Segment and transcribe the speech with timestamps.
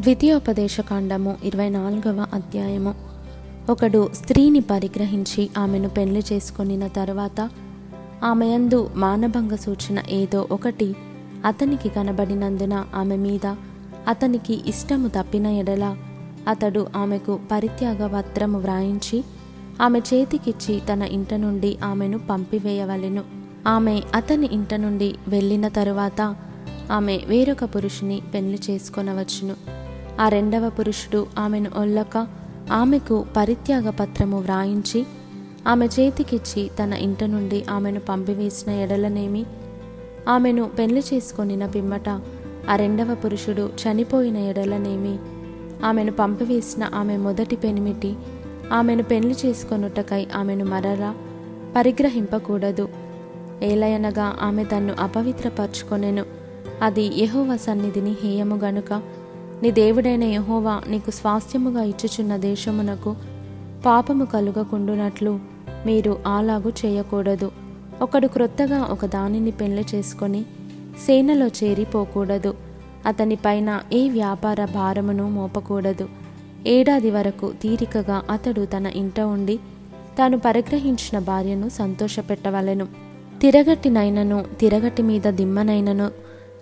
[0.00, 2.94] ద్వితీయోపదేశకాండము ఇరవై నాలుగవ అధ్యాయము.
[3.70, 7.50] ఒకడు స్త్రీని పరిగ్రహించి ఆమెను పెళ్ళి చేసుకొనిన తర్వాత
[8.24, 10.94] ఆమెయందు మానభంగ సూచన ఏదో ఒకటి
[11.44, 13.54] అతనికి కనబడినందున ఆమె మీద
[14.08, 15.96] అతనికి ఇష్టము తప్పిన ఎడల
[16.48, 19.24] అతడు ఆమెకు పరిత్యాగ పత్రము వ్రాయించి
[19.82, 23.24] ఆమె చేతికిచ్చి తన ఇంట నుండి ఆమెను పంపివేయవలెను.
[23.66, 26.34] ఆమె అతని ఇంట నుండి వెళ్ళిన తరువాత
[26.92, 29.77] ఆమె వేరొక పురుషుని పెళ్ళి చేసుకొనవచ్చును.
[30.20, 32.26] ఆ రెండవ పురుషుడు ఆమెను ఒల్లక
[32.72, 35.06] ఆమెకు పరిత్యాగ పత్రము వ్రాయించి
[35.66, 39.46] ఆమె చేతికిచ్చి తన ఇంట నుండి ఆమెను పంపివేసిన ఎడలనేమి
[40.28, 42.08] ఆమెను పెళ్ళి చేసుకొనిన పిమ్మట
[42.70, 45.18] ఆ రెండవ పురుషుడు చనిపోయిన ఎడలనేమి
[45.84, 48.16] ఆమెను పంపివేసిన ఆమె మొదటి పెనిమిటి
[48.72, 51.14] ఆమెను పెళ్ళి చేసుకొనుటకై ఆమెను మరలా
[51.76, 52.88] పరిగ్రహింపకూడదు.
[53.62, 56.24] ఏలయనగా ఆమె తన్ను అపవిత్రపరచుకొనెను.
[56.82, 59.02] అది యహోవ సన్నిధిని హేయము గనుక
[59.62, 63.16] నీ దేవుడైన యహోవా నీకు స్వాస్థ్యముగా ఇచ్చుచున్న దేశమునకు
[63.86, 65.38] పాపము కలుగకుండునట్లు
[65.86, 67.50] మీరు అలాగు చేయకూడదు.
[68.02, 70.42] ఒకడు క్రొత్తగా ఒక దానిని పెళ్ళి చేసుకొని
[71.06, 72.54] సేనలో చేరిపోకూడదు.
[73.06, 76.08] అతనిపైన ఏ వ్యాపార భారమును మోపకూడదు.
[76.66, 79.56] ఏడాది వరకు తీరికగా అతడు తన ఇంట ఉండి
[80.18, 82.86] తాను పరిగ్రహించిన భార్యను సంతోషపెట్టవలెను.
[83.40, 86.08] తిరగటినైనను తిరగటి మీద దిమ్మనైనను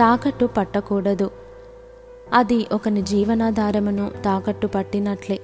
[0.00, 1.30] తాకట్టు పట్టకూడదు.
[2.32, 5.40] అది ఒకని జీవనాధారమును తాకట్టు పట్టినట్లే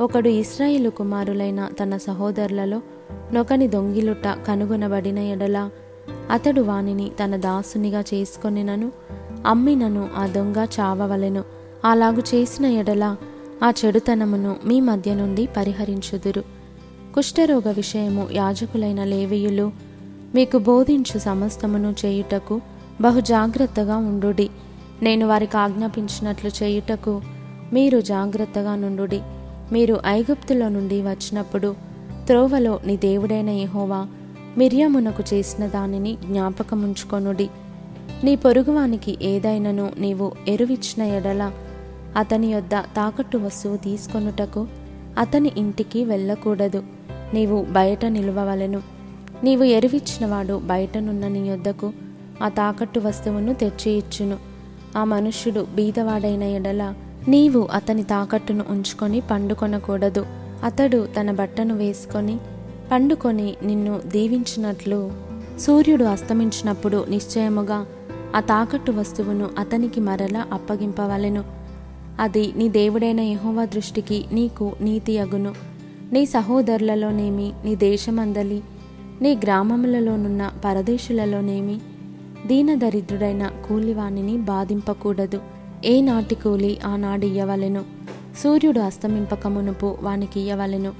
[0.00, 2.80] ఒకడు ఇస్రాయిలు కుమారులైన తన సహోదరులలో
[3.32, 5.70] నొకని దొంగిలుట కనుగొనబడిన ఎడల
[6.30, 8.92] అతడు వానిని తన దాసునిగా చేసుకొనినను
[9.46, 11.44] అమ్మినను ఆ దొంగ చావవలెను.
[11.84, 13.16] అలాగు చేసిన ఎడల
[13.64, 16.44] ఆ చెడుతనమును మీ మధ్య నుండి పరిహరించుదురు.
[17.14, 19.72] కుష్ఠరోగ విషయము యాజకులైన లేవీయులు
[20.34, 22.60] మీకు బోధించు సమస్తమును చేయుటకు
[23.00, 24.50] బహు జాగ్రత్తగా ఉండుడి.
[25.02, 27.22] నేను వారికి ఆజ్ఞాపించినట్లు చేయుటకు
[27.72, 29.20] మీరు జాగ్రత్తగా నుండుడి.
[29.72, 31.76] మీరు ఐగుప్తులో నుండి వచ్చినప్పుడు
[32.26, 34.06] త్రోవలో నీ దేవుడైన యహోవా
[34.58, 37.48] మిర్యామునకు చేసిన దానిని జ్ఞాపకముంచుకొనుడి.
[38.24, 41.52] నీ పొరుగువానికి ఏదైనను నీవు ఎరువిచ్చిన ఎడల
[42.16, 44.66] అతని యొద్ద తాకట్టు వస్తువు తీసుకొనుటకు
[45.18, 46.82] అతని ఇంటికి వెళ్ళకూడదు.
[47.34, 48.82] నీవు బయట నిలువవలెను.
[49.44, 51.92] నీవు ఎరువిచ్చినవాడు బయటనున్న నీ యొద్దకు
[52.42, 54.49] ఆ తాకట్టు వస్తువును తెచ్చి ఇచ్చును
[54.96, 56.94] ఆ మనుష్యుడు బీదవాడైన ఎడల
[57.28, 60.26] నీవు అతని తాకట్టును ఉంచుకొని పండుకొనకూడదు
[60.64, 62.38] అతడు తన బట్టను వేసుకొని
[62.92, 65.12] పండుకొని నిన్ను దీవించినట్లు
[65.60, 67.86] సూర్యుడు అస్తమించినప్పుడు నిశ్చయముగా
[68.36, 71.44] ఆ తాకట్టు వస్తువును అతనికి మరలా అప్పగింపవలెను.
[72.20, 75.54] అది నీ దేవుడైన యహోవా దృష్టికి నీకు నీతి అగును
[76.12, 78.62] నీ సహోదరులలోనేమి నీ దేశమందలి
[79.22, 81.80] నీ గ్రామములలోనున్న పరదేశులలోనేమి
[82.46, 85.40] దీనదరిద్రుడైన కూలివాణిని బాధింపకూడదు.
[85.84, 87.84] ఏ నాటి కూలి ఆనాడు ఇయ్యవలెను.
[88.42, 90.92] సూర్యుడు అస్తమింపకమునుపు వానికి ఇయ్యవలెను.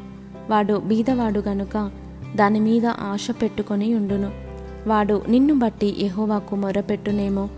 [0.51, 1.91] వాడు బీదవాడు గనుక
[2.37, 4.31] దాని మీద ఆశ పెట్టుకొని ఉండును.
[4.87, 7.49] వాడు నిన్ను బట్టి ఎహోవాకు మొరపెట్టునేమో.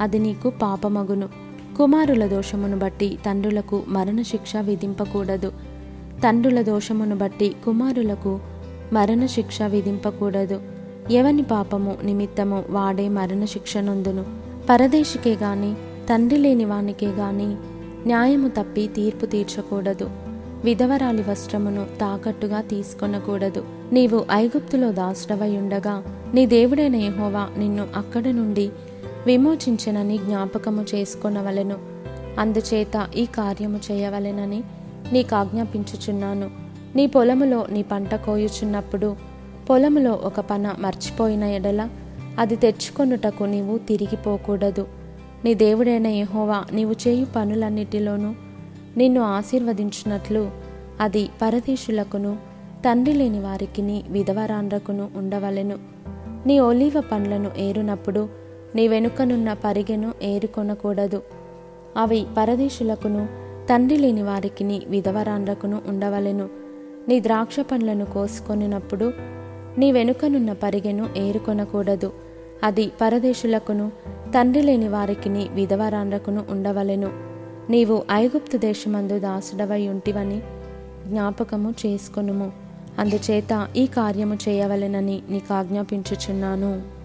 [0.00, 1.28] అది నీకు పాపమగును.
[1.76, 5.52] కుమారుల దోషమును బట్టి తండ్రులకు మరణశిక్ష విధింపకూడదు.
[6.24, 8.40] తండ్రుల దోషమును బట్టి కుమారులకు
[8.92, 10.75] మరణశిక్ష విధింపకూడదు.
[11.10, 14.24] ఎవని పాపము నిమిత్తము వాడే మరణశిక్ష నొందును
[14.70, 15.74] పరదేశికే గాని
[16.10, 17.56] తండ్రి లేని వానికే గాని
[18.06, 20.10] న్యాయము తప్పి తీర్పు తీర్చకూడదు.
[20.64, 23.64] విధవరాలి వస్త్రమును తాకట్టుగా తీసుకొనకూడదు.
[23.92, 26.02] నీవు ఐగుప్తులో దాసుడవై ఉండగా
[26.34, 28.70] నీ దేవుడైన యహోవా నిన్ను అక్కడి నుండి
[29.26, 31.76] విమోచించనని జ్ఞాపకము చేసుకొనవలెను.
[32.38, 34.62] అందుచేత ఈ కార్యము చేయవలెనని
[35.12, 36.50] నీకు ఆజ్ఞాపించుచున్నాను
[36.96, 39.35] నీ పొలములో నీ పంట కోయుచున్నప్పుడు
[39.70, 41.88] పొలంలో ఒక పన మర్చిపోయిన ఎడల
[42.38, 44.86] అది తెచ్చుకొనుటకు నీవు తిరిగిపోకూడదు.
[45.44, 48.34] నీ దేవుడైన యహోవా నీవు చేయు పనులన్నిటిలోనూ
[48.96, 50.50] నిన్ను ఆశీర్వదించినట్లు
[51.00, 52.36] అది పరదేశులకును
[52.80, 55.78] తండ్రి లేని వారికిని విధవరాండ్రకును ఉండవలెను.
[56.46, 58.28] నీ ఒలీవ పండ్లను ఏరునప్పుడు
[58.74, 61.22] నీ వెనుకనున్న పరిగెను ఏరుకొనకూడదు.
[61.96, 63.28] అవి పరదేశులకును
[63.70, 66.48] తండ్రి లేని వారికిని విధవరాండ్రకును ఉండవలెను.
[67.08, 69.35] నీ ద్రాక్ష పండ్లను కోసుకొనినప్పుడు
[69.78, 72.12] నీ వెనుకనున్న పరిగెను ఏరుకొనకూడదు.
[72.64, 73.92] అది పరదేశులకును
[74.34, 77.10] తండ్రి లేని వారికిని విధవరాండ్రకును ఉండవలెను.
[77.70, 80.42] నీవు ఐగుప్తు దేశమందు దాసుడవై ఉంటివని
[81.06, 82.52] జ్ఞాపకము చేసుకొనుము.
[82.98, 86.95] అందుచేత ఈ కార్యము చేయవలెనని నీకు ఆజ్ఞాపించుచున్నాను